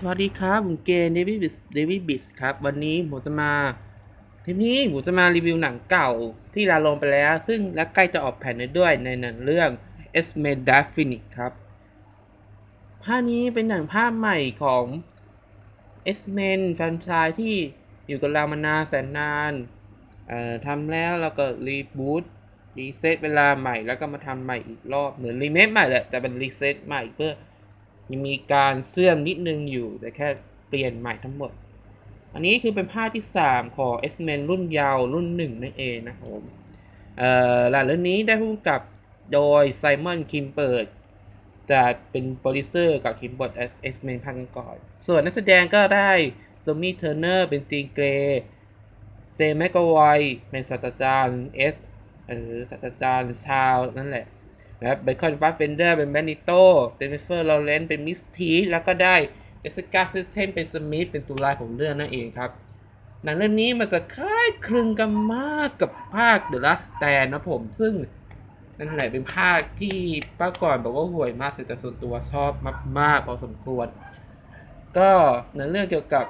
[0.00, 3.52] สวัสดีครับ ผมเกย์เดวิดบิสเดวิดบิสครับ วันนี้ผมจะมา
[4.44, 6.10] ทีนี้ผมจะมารีวิวหนังเก่า
[6.54, 9.70] ที่ลาลงไปแล้ว ซึ่งและใกล้จะออกแผ่นด้วยในหนังเรื่อง
[10.26, 11.52] S m e d a f i n i t ครับ
[13.04, 14.84] ภาคนี้เป็นหนังภาพใหม่ของ
[16.18, 17.54] S m e n แฟนชส์ที่
[18.08, 19.52] อยู่กับเรามานานแสนนาน
[20.28, 22.24] เอ่อทำแล้วแล้วก็รีบูต
[22.78, 27.32] รีเซ็ตเวลาใหม่แล้วก็มาทำใหม่อีกรอบเหมือนรีเมคใหม่แหละแต่เป็นรีเซ็ตใหม่เพื่อ
[28.10, 30.28] ยังมีการเสื่อมนิดนึงอยู่แต่แค่
[30.68, 31.52] เปลี่ยนใหม่ทั้งหมด
[32.34, 36.44] อันนี้คือเป็นภาคที่ 3 ของ X-Men รุ่นยาวรุ่นหนึ่งนั่นเองนะครับผม
[37.18, 38.80] เอ่อหลังเรื่องนี้ได้พุ่มกับ
[39.32, 40.84] โดยไซมอนคิมเปิด
[41.70, 43.52] จะเป็นโปรดิวเซอร์กับคิมเปิร์ด
[43.92, 46.12] X-Men ภาคก่อน ส่วนนักแสดงก็ได้
[46.64, 48.04] ซมี่เทอร์เนอร์เป็นตีเกร
[49.36, 49.98] เจแมกกไว
[50.50, 51.74] เป็นศาสตราจารย์เอส
[52.28, 54.26] เออศาสตราจารย์ชาวนั่นแหละ
[54.80, 56.50] นะครับเบคอนฟัสเฟนเดอร์เป็นแมนิโต
[56.96, 59.16] เจนนิเฟอร์ลอเรนเป็นมิสทีแล้วก็ได้
[59.60, 62.50] เจสกาซิสเทนเป็นสมิธเป็นตัวร้ายของเรื่องนั่นเองครับ
[63.22, 67.94] หนังเรื่องนี้มันจะคล้ายคลึงกันมากกับภาค The Last Stand นะผม ซึ่ง
[68.78, 69.98] นั่นแหละเป็นภาคที่
[70.38, 72.52] ป้าก่อนบอกว่าห่วยมากแต่ส่วนตัวชอบ
[72.98, 73.86] มากๆพอสมควร
[74.98, 75.10] ก็
[75.54, 76.24] หนังเรื่องเกี่ยวกับ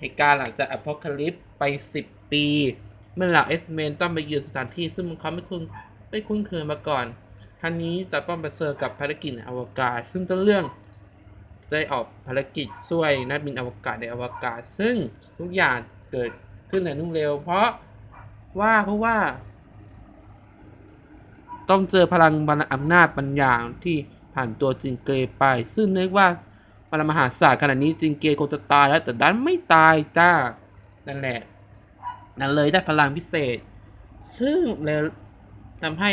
[0.00, 1.62] เหตุการณ์หลังจากอพอลคลิปไป
[2.00, 2.44] 10 ปี
[3.14, 5.62] เมื่อเหล่าเอสเมนต้องไปยืนสถานที่ซึ่งเขาไม่คุ้น
[6.10, 7.06] ไม่คุ้นเคยมาก่อน
[7.60, 10.64] ครั้งนี้จะต้องไปเจอกับภารกิจในอวกาศ ซึ่งต้นเรื่อง
[11.72, 14.96] ได้ออกภารกิจช่วยนักบินอวกาศในอวกาศ ซึ่ง
[15.38, 15.76] ทุกอย่าง
[16.10, 16.30] เกิด
[16.70, 17.68] ขึ้นในนุ่งเร็ว เพราะ
[18.60, 19.16] ว่าเพราะว่า
[21.70, 23.96] ต้องเจอพลังบรรอำนาจบางอย่างที่
[24.34, 25.44] ผ่านตัวจิงเกไป
[25.74, 26.26] ซึ่งนึกว่า
[26.90, 30.32] พลังมหาศาลขนาดนี้จิงเกคงจะตายแล้วแต่ดันไม่ตายจ้า
[31.06, 31.40] นั่นแหละ
[32.40, 33.58] นั่นเลยได้พลังพิเศษ
[34.38, 34.90] ซึ่งเล
[35.82, 36.12] ทำให้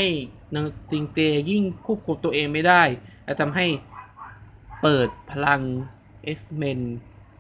[0.55, 1.19] นางจิงเต
[1.50, 2.83] ยิ่งควบคุมตัวเองไม่ได้
[3.25, 3.66] และทำให้
[4.81, 5.61] เปิดพลัง
[6.38, 6.79] X-Men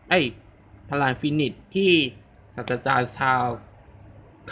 [0.09, 0.19] ไอ้
[0.89, 1.91] พลังฟินิตที่
[2.55, 3.43] ศาสตราจารย์ชาว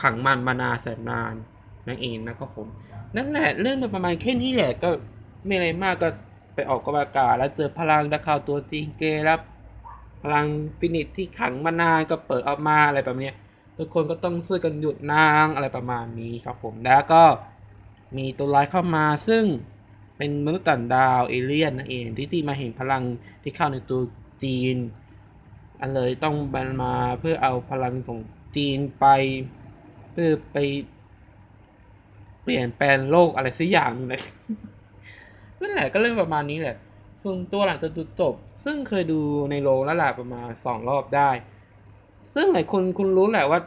[0.01, 1.33] ขังมันมานานแสนนาน
[1.87, 2.67] นั่นเองนะครับผม
[3.15, 4.89] นั่นแหละเรื่องประมาณแค่นี้แหละก็
[5.45, 6.09] ไม่อะไรมากก็
[6.55, 9.39] ไปออกกบอากาศแล้วเจอพลังตะข่าวตัวจริงเกแล้ว
[10.23, 10.45] พลัง
[10.79, 13.31] Phoenix ที่ขังมานานก็เปิดออกมาอะไรแบบนี้
[13.77, 17.23] ทุกคนก็ต้องช่วยกันหยุดนางอะไรประมาณนี้ครับผมแล้วก็
[18.17, 19.43] มีตัวร้ายเข้ามาซึ่ง
[20.17, 23.03] เป็นมนุษย์ต่างดาวเอเลี่ยนนั่นเองที่ที่มาเห็นพลัง
[23.43, 24.01] ที่เข้าในตัว
[24.43, 24.77] Jean
[25.79, 28.19] อันเลยต้องบันมาเพื่อเอาพลังของ
[28.55, 29.05] Jean ไป
[30.11, 30.57] เพื่อไป
[32.43, 34.21] เปลี่ยนแปลงโลกอะไรสักอย่างเลย
[35.61, 36.75] นั่นแหละก็เรื่องประมาณนี้แหละ
[37.23, 39.19] ส่วนตัวหลังจากดูจบ ซึ่งเคยดู
[39.51, 41.29] ในโรงแล้วแหละประมาณสองรอบได้
[42.33, 43.59] ซึ่งหลายคนคุณรู้แหละว่า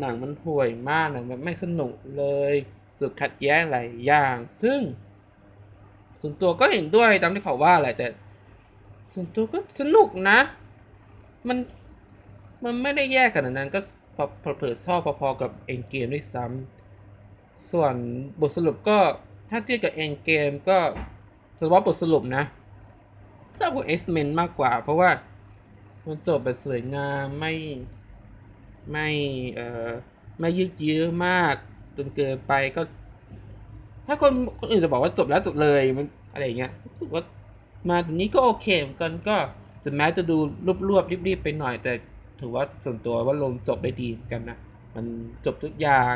[0.00, 2.54] หนังมันห่วยมากหนังมันไม่สนุกเลย
[3.02, 4.80] จุดขัดแย้งหลายอย่าง ซึ่ง
[6.20, 8.06] ส่วนตัวก็เห็นด้วยตามที่เขาว่าแหละแต่
[9.14, 10.38] ส่วนตัวก็สนุกนะ
[11.48, 11.58] มัน
[12.64, 13.80] มันไม่ได้แย่ขนาดนั้นก็
[14.14, 14.16] พ
[14.48, 17.94] อเผลอชอบพอๆกับเอ็นเกมด้วยซ้ำส่วน
[18.40, 18.98] บทสรุปก็
[19.50, 20.78] ถ้าเทียบกับเอ็นเกมก็
[21.58, 22.44] สำหรับบทสรุปนะ
[23.58, 25.10] ชอบกับเอ็กซ์เมนมากกว่า เพราะว่า
[26.06, 27.54] มันจบแบบสวยงามไม่
[28.90, 29.08] ไม่
[29.54, 29.88] เอ่อ
[30.38, 31.54] ไม่ยืดเยื้อมาก
[31.96, 32.82] จนเกินไปก็
[34.06, 37.22] ถ้าคนคนอื่นจะบอกว่าจบแล้วจบเลยมันอะไรอย่างเงี้ยรู้สึกว่า
[37.90, 39.36] มาถึงนี้ก็โอเคเหมือนกันก็
[39.84, 40.36] ถึงแม้จะดู
[40.88, 41.92] รวบๆรีบๆไปหน่อย แต่
[42.40, 44.58] ถือว่าส่วนตัวว่าลงจบได้ดีเหมือนกันนะ
[44.94, 45.04] มัน
[45.44, 46.14] จบทุกอย่าง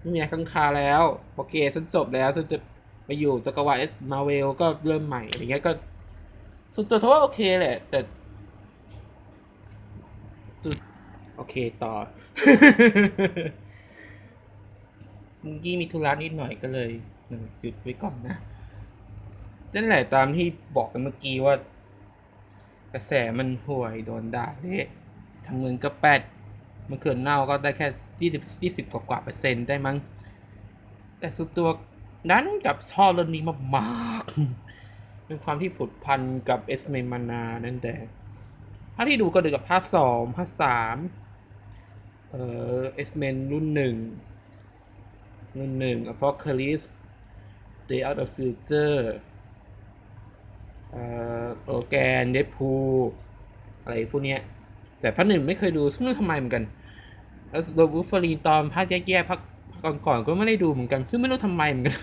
[0.00, 1.02] ไม่มีอะไรข้างคาแล้ว
[1.34, 2.58] โอเคฉันจบแล้วฉันจะ
[3.06, 5.72] ไปอยู่จักรวาลเอสมาเวลก็เริ่มใหม่อะไรเงี้ยก็
[6.74, 7.98] ส่วนตัวถือว่าโอเคแหละแต่
[11.36, 11.92] โอเคต่อ
[15.44, 16.90] มื่อกี้มีธุระนิดหน่อยก็เลย
[17.60, 18.36] หยุดไว้ก่อนนะ
[19.74, 21.54] นั่นแหละตามที่บอกกันเมื่อกี้ว่า
[22.92, 24.86] กระแสมันห่วยโดนด่าเละ
[25.46, 26.20] ทำเงินก็แปด
[26.88, 27.86] มันเขื่อนเน่าก็ได้แค่
[28.20, 29.96] ยี่สิบยี่สิบกว่าเปอร์เซ็นต์ได้มั้ง
[31.18, 31.68] แต่สุดตัว
[32.30, 33.42] นั้นกับชอบเรื่องนี้
[33.76, 37.94] มากๆเป็นความที่ผุดพันกับเอสเมมานานั่นแต่
[38.94, 40.96] ถ้าที่ดูก็ดูกับภาคสองภาคสาม
[42.30, 42.36] เอ
[42.78, 43.94] อเอสเมนรุ่นหนึ่ง
[45.56, 46.86] รุ่นหนึ่ง Apocalypse
[47.88, 49.02] Day Out of Future
[50.90, 51.02] เอ่
[51.44, 52.70] อโอแกนเดพู
[53.82, 54.40] อะไรพวกเนี้ย
[55.00, 56.64] แต่ภาคหนึ่งไม่เคยดูซึ่งไม่รู้ทำไมเหมือนกัน
[57.50, 59.40] แล้วโดบูฟรีตอนภาคแย่ๆภาค
[60.06, 61.96] ก่อนๆก็ไม่ได้ดูเหมือนกัน ซึ่งไม่รู้ทำไมเหมือนกัน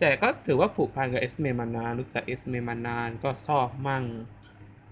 [0.00, 4.04] แต่ก็ถือว่าผูกพันกับเอสเมมานาน รู้จักเอสเมมานานก็ชอบมั่ง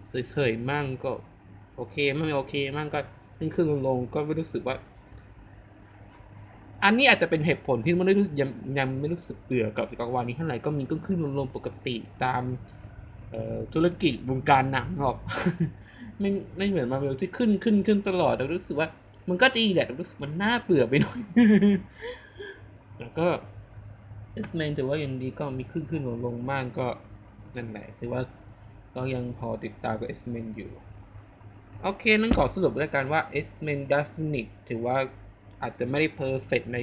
[0.09, 1.13] เฉยๆมั่งก็
[1.77, 3.01] โอเค ไม่โอเค มั่งก็
[3.37, 4.77] ขึ้นขึ้นลงๆก็ไม่รู้สึกว่า
[6.87, 12.43] อันนี้อาจจะเป็นเหตุผลที่ม่ได้รู้ยังยังไม่รู้สึกเบื่อกับจักรวาลนี้เท่าไหร่ก็มีขึ้นขึ้นลงๆปกติตาม
[13.75, 15.17] ธุรกิจวงการหนังหรอก
[16.21, 18.89] ไม่ไม่เหมือนมาเวลที่ขึ้นขึ้นขึ้นตลอดแต่รู้สึกว่า
[19.29, 21.21] มันก็ดีแหละแต่รู้สึกมันน่าเบื่อไปหน่อย
[22.99, 23.27] แล้วก็
[24.33, 26.87] เอสเมนถือว่ายังดีก็มีขึ้นขึ้นลงลงบ้างก็
[27.57, 28.23] นั่นแหละถือว่า
[28.95, 30.71] ก็ยังพอติดตามกับเอสเมนอยู่
[31.83, 34.97] โอเค นั่นขอสรุปแล้วกันว่า X-Men Definite ถือว่า
[35.63, 36.79] อาจจะไม่ได้เพอร์เฟกใน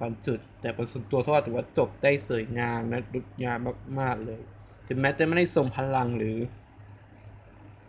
[0.00, 3.58] บางจุด แต่เป็นส่วนตัวทว่าถือว่าจบได้สวยงามและดุจยาม
[4.00, 4.40] มาก ๆ เลย
[4.88, 6.36] ถึงแม้จะไม่ได้ทรงพลังหรือ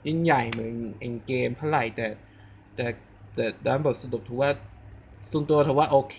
[0.05, 2.07] ยิ่งใหญ่เหมือนเอ็นเกมเท่าไหร่แต่
[2.75, 2.87] แต่
[3.35, 4.51] แต่ด้านบทสรุปถือว่า
[5.31, 6.17] ส่วนตัวถือว่าโอเค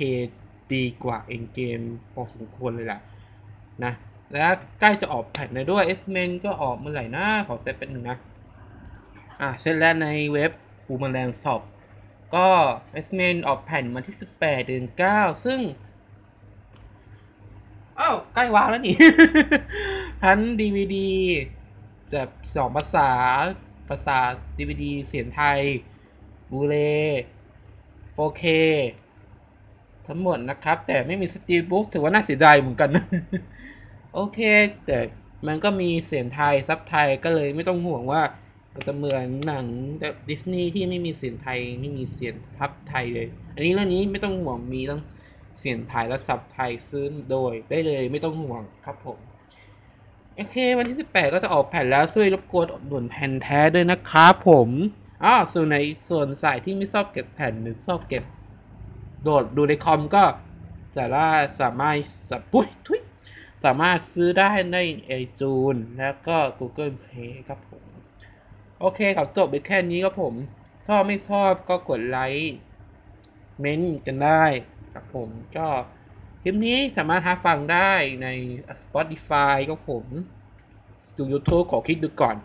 [0.74, 1.80] ดีกว่าเอ็นเกม
[2.12, 3.00] พอสมควรเลยแหละ
[3.84, 3.92] นะ
[4.32, 8.18] แล้วใกล้จะออกแพทในด้วย X-Men ก็ออกเมื่อไหร่นะ ขอเซตเป็นหนึ่งนะ
[9.40, 10.50] อะเช่นแรกในเว็บ
[10.86, 11.60] ปูมแมลงสอบ
[12.34, 12.48] ก็
[13.04, 14.84] X-Men ออกแผ่นมาที่ 18 เดือน
[15.14, 15.60] 9 ซึ่ง
[17.98, 18.96] อ้าวใกล้วางแล้วนี่
[20.24, 20.96] ทั้ง DVD
[22.10, 23.10] แบบสองภาษา
[23.88, 24.18] ภาษา
[24.58, 25.60] DVD เสียงไทย
[26.52, 26.74] บูเล
[28.16, 28.44] 4K
[30.06, 32.90] ทั้งหมดนะครับ แต่ไม่มีสตีบุ๊กถือว่าน่าเสียดายเหมือนกัน
[34.14, 34.38] โอเค
[34.86, 34.98] แต่
[35.46, 38.22] มันก็มีเสียงไทย ซับไทยก็เลยไม่ต้องห่วงว่า
[38.76, 39.66] มันจะเหมือนหนัง
[40.00, 45.00] แบบดิสนีย์ที่ไม่มีเสียงไทยไม่มีเสียงทับไทยเลย อันนี้เรื่องนี้ไม่ต้องห่วงมีทั้ง
[45.58, 49.18] เสียงไทยและซับไทยซื้อโดยได้เลยไม่ต้องห่วงครับผม
[50.34, 54.70] โอเค วันที่ 18 ก็จะออกแผ่นแล้วช่วยรบกวนอุดหนุนแผ่นแท้ด้วยนะครับผม
[55.24, 55.76] อ๋อส่วนใน
[56.08, 58.24] ส่วนสายที่ไม่ชอบเก็บแผ่นหรือชอบเก็บ
[59.22, 60.24] โดดดูในคอมก็
[60.96, 61.28] จะว่า
[61.60, 61.96] สามารถ
[62.30, 63.00] สับปุ้ยทุย
[63.64, 67.85] สามารถซื้อได้ในไอจูนแล้วก็ Google Play ครับผม
[68.80, 70.34] โอเคครับจบไปแค่นี้ครับผม
[70.86, 72.52] ชอบไม่ชอบก็กดไลค์
[73.60, 74.44] เม้นต์กันได้
[74.92, 75.68] ครับผมก็
[76.42, 77.92] คลิปนี้สามารถหาฟังได้
[78.22, 78.28] ใน
[78.82, 80.06] Spotify ครับผม
[81.16, 82.36] ดู YouTube ขอคลิกดูก่อน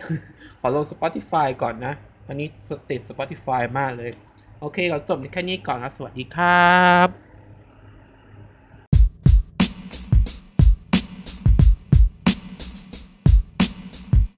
[0.60, 1.94] ขอลง Spotify ก่อนนะ
[2.25, 4.12] ตอนนี้สติด Spotify มากเลย
[4.60, 6.72] โอเคเราจบในแค่นี้ก่อนนะสวัสดีครั
[7.07, 7.31] บ